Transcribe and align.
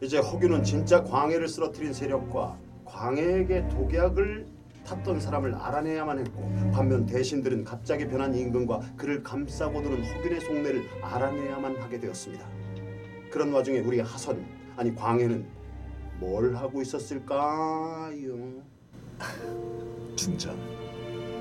이제 0.00 0.18
허균은 0.18 0.62
진짜 0.62 1.02
광해를 1.02 1.48
쓰러뜨린 1.48 1.92
세력과 1.92 2.56
광해에게 2.84 3.68
독약을 3.68 4.46
탔던 4.84 5.20
사람을 5.20 5.54
알아내야만 5.54 6.18
했고 6.20 6.52
반면 6.72 7.06
대신들은 7.06 7.64
갑자기 7.64 8.06
변한 8.06 8.34
임금과 8.34 8.80
그를 8.96 9.22
감싸고 9.22 9.82
도는 9.82 10.04
허균의 10.04 10.40
속내를 10.40 10.84
알아내야만 11.02 11.76
하게 11.78 11.98
되었습니다. 11.98 12.46
그런 13.30 13.52
와중에 13.52 13.80
우리 13.80 13.98
하선 14.00 14.46
아니 14.76 14.94
광해는 14.94 15.44
뭘 16.20 16.54
하고 16.54 16.80
있었을까요? 16.82 18.12
중전 20.14 20.56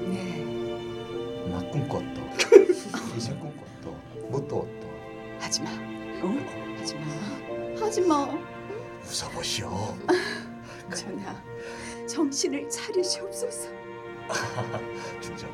네. 0.10 1.50
나 1.52 1.60
꿈꿨다 1.70 2.22
이생 3.16 3.40
꿈꿨다 3.40 3.90
뭣도 4.32 4.58
없다 4.58 4.86
하지마. 5.40 5.70
어? 5.70 6.78
하지마. 6.80 7.65
하지 7.80 8.02
마. 8.02 8.28
웃어보시오 9.04 9.70
전하, 10.96 11.36
정신을 12.08 12.70
차리시옵소서. 12.70 13.70
중전 15.22 15.50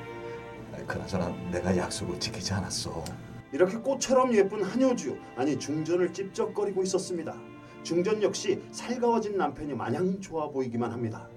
그나저나 0.87 1.29
내가 1.51 1.75
약속을 1.75 2.19
지키지 2.19 2.53
않았어 2.53 3.03
이렇게 3.51 3.77
꽃처럼 3.77 4.33
예쁜 4.33 4.63
한효주 4.63 5.17
아니 5.35 5.59
중전을 5.59 6.13
찝쩍거리고 6.13 6.81
있었습니다. 6.83 7.35
중전 7.83 8.23
역시 8.23 8.61
살가워진 8.71 9.37
남편이 9.37 9.73
마냥 9.73 10.19
좋아 10.21 10.49
보이기만 10.49 10.91
합니다. 10.91 11.27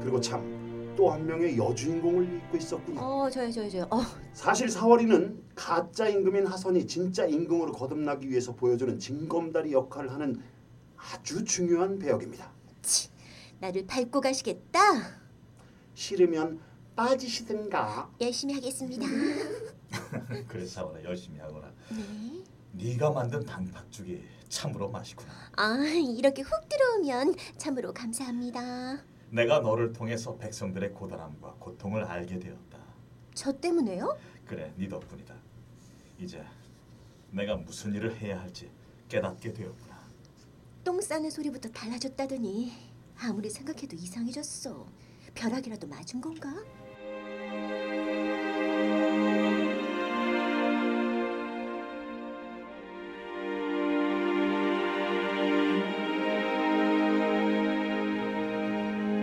그리고 0.00 0.20
참 0.20 0.59
또 1.00 1.08
한 1.10 1.24
명의 1.24 1.56
여주인공을 1.56 2.24
잊고 2.24 2.58
있었군요. 2.58 3.00
어 3.00 3.30
저요 3.30 3.50
저요 3.50 3.70
저요. 3.70 3.86
어 3.90 4.02
사실 4.34 4.68
사월이는 4.68 5.42
가짜 5.54 6.06
임금인 6.06 6.46
하선이 6.46 6.86
진짜 6.86 7.24
임금으로 7.24 7.72
거듭나기 7.72 8.28
위해서 8.28 8.54
보여주는 8.54 8.98
징검다리 8.98 9.72
역할을 9.72 10.12
하는 10.12 10.42
아주 10.98 11.42
중요한 11.42 11.98
배역입니다. 11.98 12.52
나를 13.60 13.86
밟고 13.86 14.20
가시겠다. 14.20 14.78
싫으면 15.94 16.60
빠지시든가. 16.96 18.10
열심히 18.20 18.52
하겠습니다. 18.52 19.06
그래서 20.48 20.82
사원아 20.82 21.02
열심히 21.02 21.38
하거라 21.40 21.72
네. 21.90 22.42
네가 22.72 23.10
만든 23.10 23.42
단팥죽이 23.44 24.22
참으로 24.50 24.88
맛있구나 24.90 25.32
아 25.56 25.76
이렇게 26.16 26.42
훅 26.42 26.68
들어오면 26.68 27.34
참으로 27.56 27.92
감사합니다. 27.94 29.09
내가 29.30 29.60
너를 29.60 29.92
통해서 29.92 30.36
백성들의 30.36 30.92
고단함과 30.92 31.56
고통을 31.58 32.04
알게 32.04 32.38
되었다 32.38 32.78
저 33.34 33.52
때문에요? 33.52 34.18
그래 34.46 34.72
네 34.76 34.88
덕분이다 34.88 35.34
이제 36.18 36.44
내가 37.30 37.56
무슨 37.56 37.94
일을 37.94 38.16
해야 38.16 38.40
할지 38.40 38.70
깨닫게 39.08 39.52
되었구나 39.52 40.00
똥 40.84 41.00
싸는 41.00 41.30
소리부터 41.30 41.68
달라졌다더니 41.70 42.72
아무리 43.22 43.50
생각해도 43.50 43.96
이상해졌어. 43.96 44.86
벼락이라도 45.34 45.86
맞은 45.86 46.20
건가? 46.20 46.54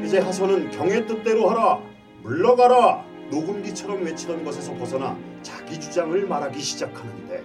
이제 0.07 0.19
하선은 0.19 0.71
경의 0.71 1.05
뜻대로 1.05 1.49
하라 1.49 1.81
물러가라 2.23 3.03
녹음기처럼 3.29 4.05
외치던 4.05 4.45
것에서 4.45 4.73
벗어나 4.75 5.17
자기 5.41 5.77
주장을 5.77 6.25
말하기 6.25 6.61
시작하는데 6.61 7.43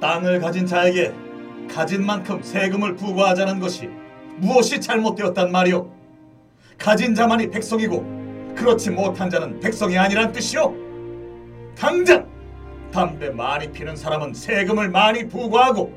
땅을 0.00 0.40
가진 0.40 0.66
자에게 0.66 1.14
가진 1.72 2.04
만큼 2.04 2.42
세금을 2.42 2.96
부과하자는 2.96 3.60
것이 3.60 3.88
무엇이 4.38 4.80
잘못되었단 4.80 5.52
말이오? 5.52 5.88
가진 6.78 7.14
자만이 7.14 7.48
백성이고 7.50 8.54
그렇지 8.56 8.90
못한 8.90 9.30
자는 9.30 9.60
백성이 9.60 9.96
아니란 9.96 10.32
뜻이오? 10.32 10.74
당장 11.78 12.28
담배 12.92 13.30
많이 13.30 13.70
피는 13.70 13.94
사람은 13.94 14.34
세금을 14.34 14.90
많이 14.90 15.28
부과하고 15.28 15.92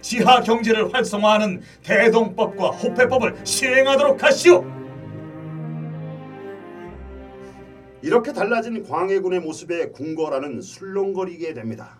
지하 0.00 0.42
경제를 0.42 0.92
활성화하는 0.92 1.62
대동법과 1.84 2.70
호패법을 2.70 3.36
시행하도록 3.44 4.20
하시오. 4.24 4.77
이렇게 8.02 8.32
달라진 8.32 8.84
광해군의 8.84 9.40
모습에 9.40 9.88
궁궐하는 9.90 10.60
술렁거리게 10.62 11.54
됩니다. 11.54 11.98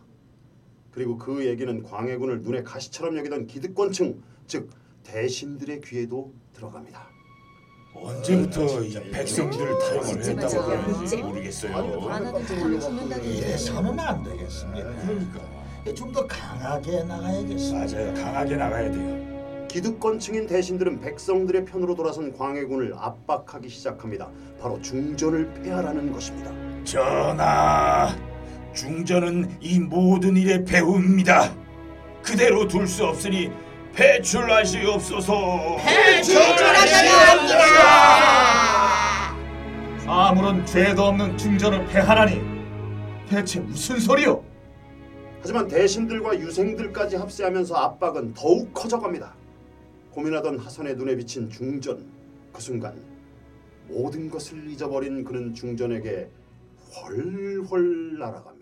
그리고 0.92 1.16
그 1.19 1.44
얘기는 1.47 1.82
광해군을 1.82 2.42
눈에 2.42 2.62
가시처럼 2.62 3.16
여기던 3.19 3.47
기득권층 3.47 4.22
즉 4.47 4.70
대신들의 5.04 5.81
귀에도 5.82 6.32
들어갑니다. 6.54 7.09
언제부터 7.94 8.82
이 8.82 8.92
백성들 9.10 9.78
타령을 9.78 10.22
진짜 10.22 10.31
했다고. 10.47 10.66
그러는지. 10.66 11.16
모르겠어요. 11.16 12.09
이래서는 13.25 13.98
안 13.98 14.22
되겠습니다. 14.22 14.91
그러니까 15.03 15.59
좀 15.94 16.12
더 16.12 16.26
강하게 16.26 17.03
나가야겠습니다. 17.04 17.97
맞아요. 17.98 18.15
강하게 18.15 18.56
나가야 18.56 18.92
돼요. 18.92 19.17
기득권층인 19.68 20.46
대신들은 20.46 21.00
백성들의 21.00 21.66
편으로 21.66 21.94
돌아선 21.94 22.32
광해군을 22.36 22.94
압박하기 22.96 23.68
시작합니다. 23.68 24.28
바로 24.60 24.80
중전을 24.80 25.52
폐하라는 25.62 26.10
것입니다. 26.12 26.50
전하, 26.84 28.08
중전은 28.74 29.58
이 29.60 29.78
모든 29.78 30.36
일의 30.36 30.64
배후입니다. 30.64 31.54
그대로 32.22 32.66
둘 32.66 32.86
수 32.88 33.04
없으니 33.04 33.50
배출하시옵소서. 33.94 35.76
아무런 40.06 40.64
죄도 40.64 41.04
없는 41.04 41.36
중전을 41.36 41.86
폐하라니 41.86 42.40
대체 43.28 43.60
무슨 43.60 43.98
소리요? 44.00 44.42
하지만 45.40 45.68
대신들과 45.68 46.38
유생들까지 46.38 47.16
합세하면서 47.16 47.74
압박은 47.74 48.34
더욱 48.34 48.72
커져갑니다. 48.72 49.34
고민하던 50.18 50.58
하선의 50.58 50.96
눈에 50.96 51.14
비친 51.14 51.48
중전 51.48 52.04
그 52.52 52.60
순간 52.60 53.00
모든 53.86 54.28
것을 54.28 54.68
잊어버린 54.68 55.22
그는 55.22 55.54
중전에게 55.54 56.28
훨훨 56.92 58.18
날아갑니다. 58.18 58.57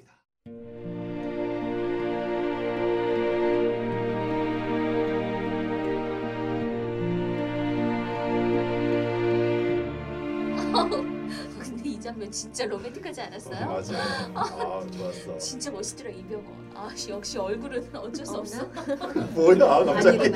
장면 12.16 12.32
진짜 12.32 12.64
로맨틱하지 12.66 13.20
않았어요? 13.20 13.66
맞아. 13.66 13.94
아 14.34 14.86
좋았어. 14.90 15.36
진짜 15.38 15.70
멋있더라 15.70 16.10
이병헌. 16.10 16.70
아 16.74 16.88
역시 17.10 17.38
얼굴은 17.38 17.94
어쩔 17.94 18.24
수 18.26 18.36
없어. 18.38 18.64
뭐야 19.34 19.84
갑자기. 19.84 20.30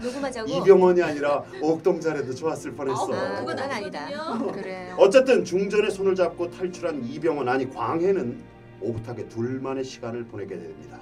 녹음하자고. 0.00 0.48
이병헌이 0.48 1.02
아니라 1.02 1.44
옥동자래도 1.60 2.32
좋았을 2.34 2.72
뻔했어. 2.74 3.12
아, 3.12 3.40
그건 3.40 3.56
그건 3.56 3.58
아니다. 3.58 4.52
그래요. 4.52 4.96
어쨌든 4.98 5.44
중전의 5.44 5.90
손을 5.90 6.14
잡고 6.14 6.50
탈출한 6.50 7.04
이병헌 7.04 7.48
아니 7.48 7.68
광해는 7.68 8.40
오붓하게 8.80 9.28
둘만의 9.28 9.84
시간을 9.84 10.26
보내게 10.26 10.56
됩니다. 10.56 10.98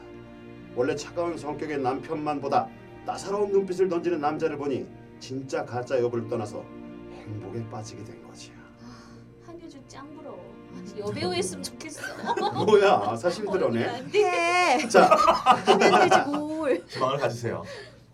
원래 0.75 0.97
차가운 0.97 1.37
성격의 1.37 1.79
남편만 1.79 2.41
보다 2.41 2.69
따사로운 3.05 3.53
눈빛을 3.53 3.89
던지는 3.89 4.21
남자를 4.21 4.57
보니 4.57 4.87
진짜 5.19 5.65
가짜 5.65 6.01
여부를 6.01 6.27
떠나서 6.29 6.65
행복에 7.13 7.69
빠지게 7.69 8.03
된 8.05 8.23
거지요. 8.23 8.60
아, 11.03 11.09
여배우였으면 11.09 11.63
좋겠어. 11.65 12.03
뭐야 12.65 13.17
사실 13.17 13.45
드러네. 13.47 13.85
안 13.87 14.11
돼. 14.11 14.25
해. 14.25 14.89
자 14.89 15.05
하면 15.07 16.09
되지 16.09 16.31
뭘. 16.31 16.83
희망을 16.89 17.19
가지세요. 17.19 17.63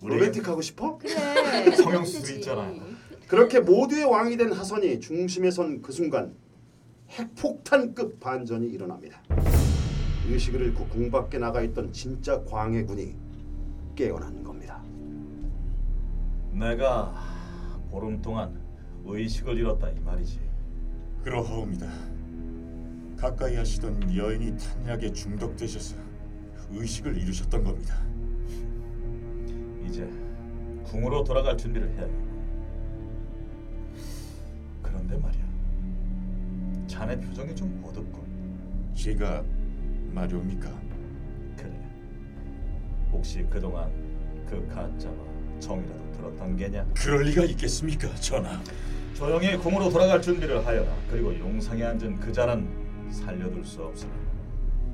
우리 0.00 0.14
로맨틱하고 0.16 0.60
싶어? 0.62 0.98
그래. 0.98 1.70
성형수술 1.76 2.36
있잖아요. 2.36 2.80
그렇게 3.28 3.60
모두의 3.60 4.04
왕이 4.04 4.36
된 4.36 4.52
하선이 4.52 5.00
중심에 5.00 5.50
선 5.50 5.82
그 5.82 5.92
순간 5.92 6.34
핵폭탄급 7.10 8.20
반전이 8.20 8.66
일어납니다. 8.68 9.20
의식을 10.28 10.60
잃고 10.60 10.86
궁 10.88 11.10
밖에 11.10 11.38
나가 11.38 11.62
있던 11.62 11.92
진짜 11.92 12.42
광해군이 12.44 13.14
깨어난 13.94 14.42
겁니다. 14.42 14.82
내가 16.52 17.14
보름 17.90 18.20
동안 18.22 18.60
의식을 19.04 19.56
잃었다 19.58 19.88
이 19.90 20.00
말이지. 20.00 20.40
그러하옵니다. 21.22 21.86
가까이 23.16 23.56
하시던 23.56 24.14
여인이 24.14 24.56
탄약에 24.58 25.12
중독되셔서 25.12 25.96
의식을 26.70 27.16
잃으셨던 27.16 27.64
겁니다. 27.64 27.96
이제 29.86 30.08
궁으로 30.84 31.24
돌아갈 31.24 31.56
준비를 31.56 31.88
해야겠고. 31.96 32.26
그런데 34.82 35.16
말이야. 35.16 35.44
자네 36.86 37.18
표정이 37.18 37.54
좀 37.54 37.82
어둡군. 37.84 38.92
제가 38.94 39.42
말이옵니까? 40.12 40.70
그래. 41.56 41.72
혹시 43.12 43.44
그동안 43.48 43.90
그 44.46 44.66
가짜와 44.68 45.16
정이라도 45.58 46.12
들었던 46.12 46.56
게냐? 46.56 46.86
그럴 46.94 47.22
리가 47.24 47.44
있겠습니까, 47.44 48.14
전하? 48.16 48.60
조용히 49.14 49.56
궁으로 49.56 49.88
돌아갈 49.88 50.20
준비를 50.20 50.64
하여라. 50.66 50.94
그리고 51.10 51.36
용상에 51.38 51.82
앉은 51.82 52.20
그 52.20 52.32
자는 52.32 52.85
살려둘 53.10 53.64
수 53.64 53.82
없으니 53.82 54.12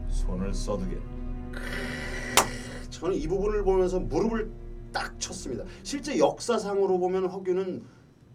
손을 0.09 0.53
써두게. 0.53 0.99
저는 2.91 3.17
이 3.17 3.27
부분을 3.27 3.65
보면서 3.65 3.99
무릎을 3.99 4.51
딱 4.93 5.19
쳤습니다. 5.19 5.65
실제 5.83 6.19
역사상으로 6.19 6.99
보면 6.99 7.27
허균은 7.27 7.83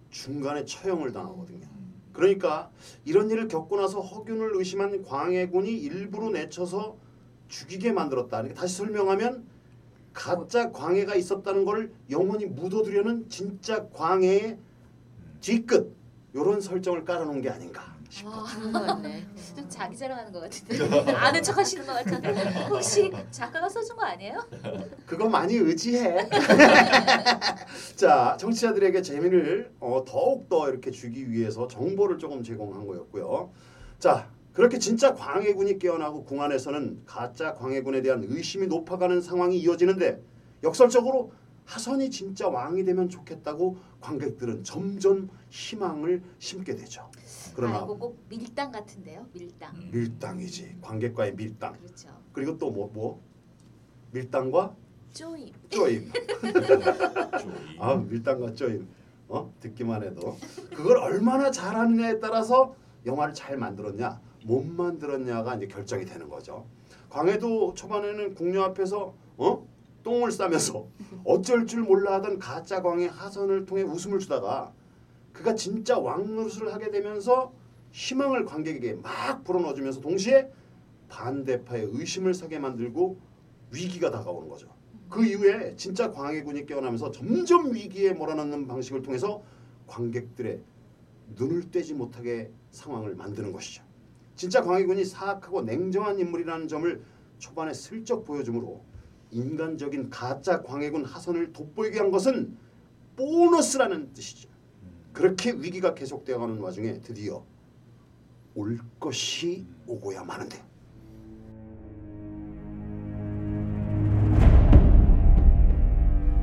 중간에 0.09 0.65
처형을 0.65 1.11
당하거든요. 1.11 1.67
그러니까 2.11 2.71
이런 3.05 3.29
일을 3.29 3.47
겪고 3.47 3.77
나서 3.77 4.01
허균을 4.01 4.51
의심한 4.55 5.03
광해군이 5.03 5.71
일부러 5.71 6.29
내쳐서 6.31 6.97
죽이게 7.47 7.91
만들었다. 7.91 8.43
다시 8.53 8.77
설명하면 8.77 9.45
가짜 10.13 10.71
광해가 10.71 11.15
있었다는 11.15 11.63
걸 11.63 11.91
영원히 12.09 12.47
묻어두려는 12.47 13.29
진짜 13.29 13.87
광해의 13.89 14.57
뒤끝 15.41 15.95
이런 16.33 16.59
설정을 16.59 17.05
깔아놓은 17.05 17.41
게 17.41 17.49
아닌가. 17.49 17.96
와, 18.25 18.45
맞네. 18.71 19.25
좀 19.55 19.65
자기 19.69 19.95
자랑하는 19.97 20.31
것 20.31 20.39
같은데 20.41 21.11
아는 21.13 21.43
척 21.43 21.57
하시는 21.57 21.85
것 21.85 21.93
같은데 21.93 22.33
혹시 22.69 23.11
작가가 23.31 23.67
써준 23.67 23.95
거 23.95 24.05
아니에요? 24.05 24.39
그거 25.05 25.27
많이 25.27 25.55
의지해. 25.55 26.27
자, 27.95 28.37
정치자들에게 28.39 29.01
재미를 29.01 29.71
어, 29.79 30.03
더욱 30.07 30.49
더 30.49 30.69
이렇게 30.69 30.91
주기 30.91 31.29
위해서 31.29 31.67
정보를 31.67 32.17
조금 32.17 32.43
제공한 32.43 32.87
거였고요. 32.87 33.51
자, 33.99 34.29
그렇게 34.53 34.79
진짜 34.79 35.13
광해군이 35.13 35.77
깨어나고 35.77 36.23
궁 36.23 36.41
안에서는 36.41 37.03
가짜 37.05 37.53
광해군에 37.53 38.01
대한 38.01 38.23
의심이 38.27 38.67
높아가는 38.67 39.21
상황이 39.21 39.57
이어지는데 39.59 40.19
역설적으로 40.63 41.31
하선이 41.67 42.09
진짜 42.09 42.47
왕이 42.47 42.85
되면 42.85 43.09
좋겠다고 43.09 43.77
관객들은 43.99 44.63
점점 44.63 45.29
희망을 45.49 46.23
심게 46.39 46.75
되죠. 46.75 47.11
그러나 47.53 47.79
아, 47.79 47.83
이거 47.83 47.97
꼭 47.97 48.17
밀당 48.29 48.71
같은데요? 48.71 49.27
밀당. 49.33 49.73
밀당이지. 49.91 50.77
관객과의 50.81 51.35
밀당. 51.35 51.73
그렇죠. 51.73 52.09
그리고 52.31 52.57
또 52.57 52.71
뭐 52.71 52.89
뭐? 52.93 53.21
밀당과 54.11 54.75
쪼임. 55.13 55.51
쪼임. 55.69 56.09
조이. 57.41 57.79
아 57.79 57.95
밀당과 57.95 58.53
쪼임 58.53 58.87
어 59.27 59.53
듣기만 59.59 60.03
해도 60.03 60.37
그걸 60.73 60.97
얼마나 60.97 61.51
잘하느냐에 61.51 62.19
따라서 62.19 62.75
영화를 63.05 63.33
잘 63.33 63.57
만들었냐 63.57 64.21
못 64.45 64.63
만들었냐가 64.65 65.55
이제 65.55 65.67
결정이 65.67 66.05
되는 66.05 66.29
거죠. 66.29 66.65
광해도 67.09 67.73
초반에는 67.73 68.35
궁녀 68.35 68.63
앞에서 68.63 69.13
어 69.37 69.67
똥을 70.07 70.31
싸면서 70.31 70.87
어쩔 71.25 71.67
줄 71.67 71.81
몰라 71.81 72.13
하던 72.15 72.39
가짜 72.39 72.81
광해 72.81 73.07
하선을 73.07 73.65
통해 73.65 73.83
웃음을 73.83 74.19
주다가 74.19 74.73
그가 75.33 75.53
진짜 75.53 75.99
왕노릇을 75.99 76.73
하게 76.73 76.91
되면서 76.91 77.51
희망을 77.91 78.45
관객에게 78.45 78.93
막 78.93 79.43
불어넣어주면서 79.43 79.99
동시에 79.99 80.49
반대파의 81.09 81.89
의심을 81.91 82.33
사게 82.33 82.57
만들고 82.57 83.19
위기가 83.71 84.09
다가오는 84.09 84.47
거죠. 84.47 84.69
그 85.09 85.25
이후에 85.25 85.75
진짜 85.75 86.09
광해군이 86.09 86.65
깨어나면서 86.65 87.11
점점 87.11 87.73
위기에 87.73 88.13
몰아넣는 88.13 88.65
방식을 88.67 89.01
통해서 89.01 89.43
관객들의 89.87 90.61
눈을 91.35 91.69
떼지 91.69 91.93
못하게 91.93 92.49
상황을 92.71 93.15
만드는 93.15 93.51
것이죠. 93.51 93.83
진짜 94.37 94.61
광해군이 94.61 95.03
사악하고 95.03 95.63
냉정한 95.63 96.17
인물이라는 96.19 96.69
점을 96.69 97.03
초반에 97.39 97.73
슬쩍 97.73 98.23
보여주므로 98.23 98.86
인간적인 99.31 100.09
가짜 100.09 100.61
광해군 100.61 101.05
하선을 101.05 101.53
돋보이게 101.53 101.99
한 101.99 102.11
것은 102.11 102.57
보너스라는 103.15 104.13
뜻이죠. 104.13 104.49
그렇게 105.13 105.51
위기가 105.51 105.93
계속되어가는 105.93 106.59
와중에 106.59 107.01
드디어 107.01 107.43
올 108.55 108.79
것이 108.99 109.65
오고야 109.87 110.23
마는데 110.23 110.63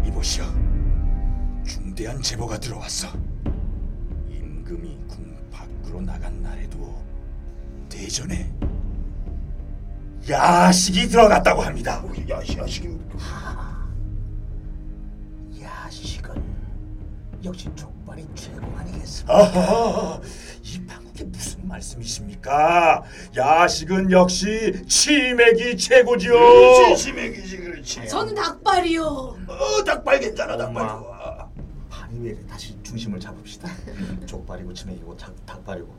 이보시오. 0.07 0.45
중대한 1.65 2.21
제보가 2.21 2.59
들어왔어. 2.59 3.09
임금이 4.29 4.99
궁 5.09 5.51
밖으로 5.51 6.01
나간 6.01 6.43
날에도 6.43 7.03
대전에 7.89 8.53
야식이 10.29 11.09
들어갔다고 11.09 11.63
합니다. 11.63 12.03
야시 12.29 12.57
야식입니까? 12.59 13.19
야식은 15.61 16.43
역시 17.45 17.69
족발이 17.77 18.27
최고 18.35 18.67
아니겠습니까? 18.79 19.35
아하, 19.35 20.21
이 20.63 20.81
방국이 20.87 21.25
무슨 21.25 21.69
말씀이십니까? 21.69 23.03
야식은 23.37 24.11
역시 24.13 24.83
치맥이 24.89 25.77
최고지요. 25.77 26.97
치맥이지 26.97 27.57
그렇지. 27.59 28.09
저는 28.09 28.35
닭발이요. 28.35 29.03
어 29.05 29.85
닭발 29.85 30.21
괜찮아 30.21 30.57
닭발. 30.57 30.89
좋아. 30.89 31.49
판이 31.91 32.19
왜? 32.27 32.47
다시 32.47 32.79
중심을 32.83 33.21
잡읍시다. 33.21 33.69
족발이고 34.27 34.73
치맥이고 34.73 35.17
닭, 35.19 35.35
닭발이고. 35.45 35.95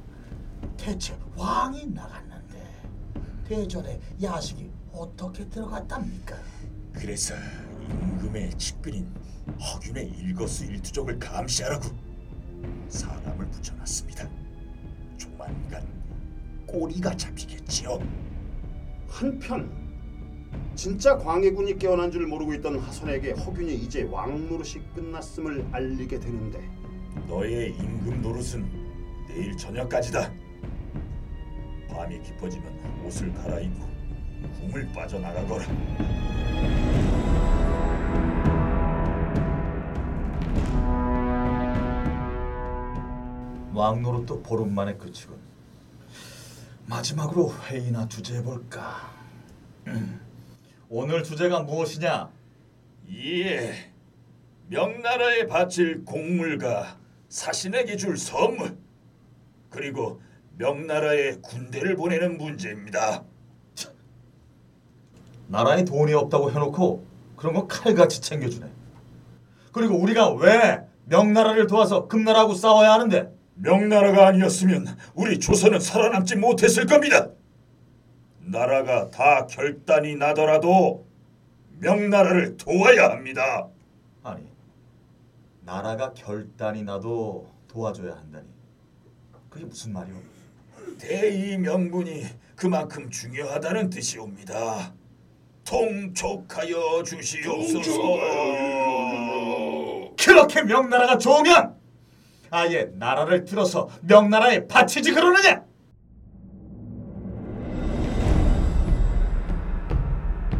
대체 0.77 1.15
왕이 1.35 1.85
나갔는데 1.93 2.34
대전에 3.47 3.99
야식이 4.21 4.69
어떻게 4.91 5.47
들어갔답니까? 5.47 6.35
그래서 6.93 7.35
임금의 7.89 8.57
측근인 8.57 9.07
허균의 9.59 10.09
일거수일투족을 10.09 11.19
감시하라고 11.19 11.89
사람을 12.89 13.47
붙여놨습니다. 13.51 14.27
조만간 15.17 15.85
꼬리가 16.65 17.15
잡히겠지요. 17.15 17.99
한편 19.07 19.85
진짜 20.75 21.15
광해군이 21.17 21.77
깨어난 21.77 22.11
줄 22.11 22.27
모르고 22.27 22.53
있던 22.55 22.79
하선에게 22.79 23.31
허균이 23.31 23.75
이제 23.75 24.03
왕 24.03 24.49
노릇이 24.49 24.83
끝났음을 24.95 25.67
알리게 25.71 26.19
되는데 26.19 26.59
너의 27.27 27.69
임금 27.77 28.21
노릇은 28.21 29.25
내일 29.27 29.55
저녁까지다. 29.55 30.44
밤이 31.95 32.21
깊어지면 32.21 33.05
옷을 33.05 33.33
갈아입고 33.33 33.87
궁을 34.59 34.91
빠져나가거라. 34.93 35.65
왕노릇도 43.73 44.41
보름 44.41 44.73
만에 44.75 44.95
그치군. 44.95 45.37
마지막으로 46.85 47.53
회의나 47.63 48.07
주제해 48.07 48.43
볼까. 48.43 49.13
오늘 50.89 51.23
주제가 51.23 51.61
무엇이냐? 51.61 52.29
예, 53.13 53.91
명나라에 54.67 55.47
바칠 55.47 56.03
공물과 56.03 56.97
사신에게 57.29 57.95
줄 57.97 58.17
선물 58.17 58.77
그리고 59.69 60.21
명나라에 60.57 61.37
군대를 61.41 61.95
보내는 61.95 62.37
문제입니다. 62.37 63.23
나라에 65.47 65.83
돈이 65.83 66.13
없다고 66.13 66.51
해놓고 66.51 67.05
그런 67.35 67.53
거 67.53 67.67
칼같이 67.67 68.21
챙겨주네. 68.21 68.71
그리고 69.71 69.95
우리가 69.95 70.33
왜 70.33 70.81
명나라를 71.05 71.67
도와서 71.67 72.07
금나라하고 72.07 72.53
싸워야 72.53 72.93
하는데? 72.93 73.31
명나라가 73.55 74.27
아니었으면 74.27 74.87
우리 75.13 75.39
조선은 75.39 75.79
살아남지 75.79 76.35
못했을 76.37 76.85
겁니다. 76.85 77.29
나라가 78.39 79.09
다 79.09 79.45
결단이 79.47 80.15
나더라도 80.15 81.05
명나라를 81.79 82.57
도와야 82.57 83.09
합니다. 83.09 83.67
아니 84.23 84.47
나라가 85.61 86.13
결단이 86.13 86.83
나도 86.83 87.49
도와줘야 87.67 88.15
한다니 88.15 88.47
그게 89.49 89.65
무슨 89.65 89.93
말이오? 89.93 90.34
대의 90.97 91.57
명분이 91.57 92.25
그만큼 92.55 93.09
중요하다는 93.09 93.89
뜻이옵니다. 93.89 94.93
통촉하여 95.65 97.03
주시옵소서. 97.03 97.91
그렇게 100.17 100.61
명나라가 100.63 101.17
좋으면 101.17 101.75
아예 102.51 102.89
나라를 102.93 103.43
들어서 103.45 103.89
명나라에 104.01 104.67
바치지 104.67 105.11
그러느냐? 105.11 105.63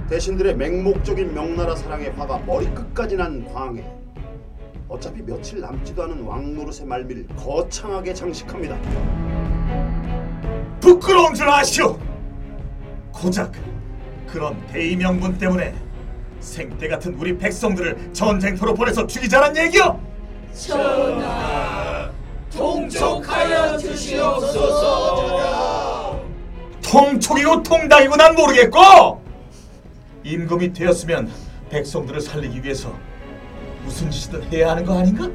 대신들의 0.10 0.56
맹목적인 0.56 1.34
명나라 1.34 1.75
사랑의 1.75 2.12
화가 2.12 2.39
머리끝까지 2.39 3.15
난 3.15 3.44
광해 3.46 3.84
어차피 4.88 5.24
며칠 5.24 5.62
남지도 5.62 6.04
않은 6.04 6.22
왕노릇의 6.22 6.86
말미를 6.86 7.27
거창하게 7.36 8.13
장식합니다 8.13 9.35
부끄러운 10.86 11.34
줄 11.34 11.50
아시오. 11.50 11.98
고작 13.12 13.51
그런 14.27 14.63
대의 14.68 14.96
명분 14.96 15.36
때문에 15.36 15.74
생때 16.39 16.88
같은 16.88 17.15
우리 17.15 17.36
백성들을 17.36 18.12
전쟁터로 18.13 18.75
보내서 18.75 19.08
죽이자란 19.08 19.58
얘기요. 19.58 20.00
전하. 20.54 22.12
통촉하여 22.56 23.80
주시옵소서. 23.80 25.04
통촉이고 26.84 27.63
통닭이고 27.63 28.15
난 28.15 28.36
모르겠고 28.36 29.24
임금이 30.24 30.72
되었으면 30.72 31.32
백성들을 31.72 32.22
살리기 32.22 32.63
위해서 32.63 32.94
무슨 33.84 34.12
짓이든 34.12 34.54
해야 34.54 34.70
하는 34.70 34.86
거 34.86 35.00
아닌가? 35.00 35.27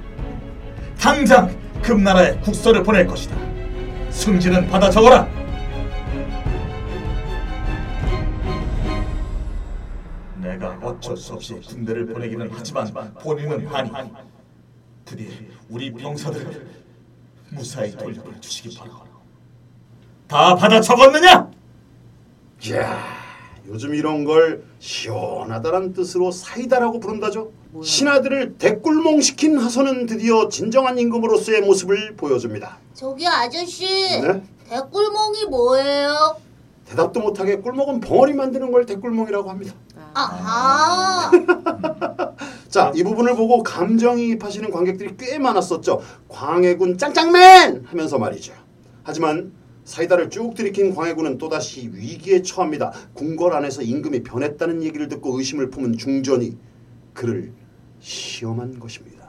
당장 1.00 1.52
금나라에 1.82 2.36
국서를 2.36 2.84
보낼 2.84 3.04
것이다. 3.04 3.36
승진은 4.10 4.68
받아 4.68 4.88
적어라. 4.88 5.39
어쩔 10.90 11.16
수 11.16 11.34
없이 11.34 11.54
군대를 11.54 12.06
보내기는 12.06 12.50
하지만 12.52 13.14
본인은 13.22 13.66
하니 13.68 13.90
부디 15.04 15.48
우리 15.68 15.92
병사들을 15.92 16.66
무사히 17.50 17.96
돌려보내 17.96 18.40
주시기 18.40 18.76
바라고. 18.76 19.04
다 20.28 20.54
받아 20.54 20.80
적었느냐? 20.80 21.50
이야, 22.66 23.02
요즘 23.66 23.94
이런 23.94 24.24
걸 24.24 24.62
시원하다란 24.78 25.92
뜻으로 25.92 26.30
사이다라고 26.30 27.00
부른다죠. 27.00 27.50
신하들을 27.82 28.58
대꿀몽시킨 28.58 29.58
하선은 29.58 30.06
드디어 30.06 30.48
진정한 30.48 30.98
임금으로서의 30.98 31.62
모습을 31.62 32.14
보여줍니다. 32.16 32.78
저기 32.94 33.26
아저씨 33.26 33.84
네? 34.20 34.42
대꿀몽이 34.68 35.46
뭐예요? 35.50 36.36
대답도 36.86 37.20
못하게 37.20 37.56
꿀먹은 37.56 38.00
벙어리 38.00 38.32
만드는 38.34 38.70
걸 38.72 38.86
대꿀몽이라고 38.86 39.48
합니다. 39.48 39.74
아하 40.14 41.30
자, 42.68 42.92
이 42.94 43.02
부분을 43.02 43.34
보고 43.34 43.62
감정이입하시는 43.64 44.70
관객들이 44.70 45.16
꽤 45.18 45.38
많았었죠. 45.38 46.00
광해군 46.28 46.98
짱짱맨 46.98 47.84
하면서 47.86 48.18
말이죠. 48.18 48.52
하지만 49.02 49.52
사이다를 49.84 50.30
쭉 50.30 50.54
들이킨 50.54 50.94
광해군은 50.94 51.38
또다시 51.38 51.90
위기에 51.92 52.42
처합니다. 52.42 52.92
궁궐 53.14 53.52
안에서 53.54 53.82
임금이 53.82 54.22
변했다는 54.22 54.84
얘기를 54.84 55.08
듣고 55.08 55.36
의심을 55.36 55.70
품은 55.70 55.96
중전이 55.96 56.56
그를 57.12 57.52
시험한 57.98 58.78
것입니다. 58.78 59.19